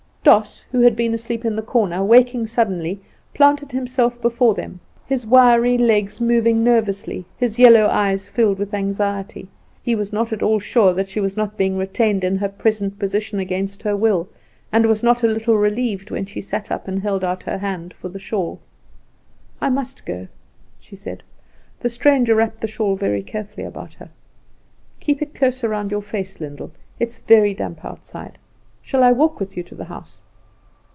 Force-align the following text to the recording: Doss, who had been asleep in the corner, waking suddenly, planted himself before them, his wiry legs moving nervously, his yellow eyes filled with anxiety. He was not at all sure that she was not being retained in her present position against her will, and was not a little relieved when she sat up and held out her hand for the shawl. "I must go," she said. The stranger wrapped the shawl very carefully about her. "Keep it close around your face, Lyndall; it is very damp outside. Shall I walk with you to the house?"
Doss, 0.23 0.65
who 0.71 0.81
had 0.81 0.95
been 0.95 1.15
asleep 1.15 1.43
in 1.45 1.55
the 1.55 1.63
corner, 1.63 2.03
waking 2.03 2.45
suddenly, 2.45 2.99
planted 3.33 3.71
himself 3.71 4.21
before 4.21 4.53
them, 4.53 4.79
his 5.07 5.25
wiry 5.25 5.79
legs 5.79 6.21
moving 6.21 6.63
nervously, 6.63 7.25
his 7.37 7.57
yellow 7.57 7.87
eyes 7.87 8.29
filled 8.29 8.59
with 8.59 8.71
anxiety. 8.71 9.47
He 9.81 9.95
was 9.95 10.13
not 10.13 10.31
at 10.31 10.43
all 10.43 10.59
sure 10.59 10.93
that 10.93 11.09
she 11.09 11.19
was 11.19 11.35
not 11.35 11.57
being 11.57 11.75
retained 11.75 12.23
in 12.23 12.37
her 12.37 12.49
present 12.49 12.99
position 12.99 13.39
against 13.39 13.81
her 13.81 13.97
will, 13.97 14.29
and 14.71 14.85
was 14.85 15.01
not 15.01 15.23
a 15.23 15.27
little 15.27 15.57
relieved 15.57 16.11
when 16.11 16.27
she 16.27 16.39
sat 16.39 16.69
up 16.71 16.87
and 16.87 17.01
held 17.01 17.23
out 17.23 17.41
her 17.43 17.57
hand 17.57 17.91
for 17.91 18.07
the 18.07 18.19
shawl. 18.19 18.59
"I 19.59 19.69
must 19.71 20.05
go," 20.05 20.27
she 20.79 20.95
said. 20.95 21.23
The 21.79 21.89
stranger 21.89 22.35
wrapped 22.35 22.61
the 22.61 22.67
shawl 22.67 22.95
very 22.95 23.23
carefully 23.23 23.63
about 23.65 23.95
her. 23.95 24.11
"Keep 24.99 25.23
it 25.23 25.33
close 25.33 25.63
around 25.63 25.89
your 25.89 26.03
face, 26.03 26.39
Lyndall; 26.39 26.71
it 26.99 27.07
is 27.07 27.17
very 27.19 27.55
damp 27.55 27.83
outside. 27.83 28.37
Shall 28.83 29.03
I 29.03 29.11
walk 29.11 29.39
with 29.39 29.55
you 29.55 29.61
to 29.61 29.75
the 29.75 29.85
house?" 29.85 30.21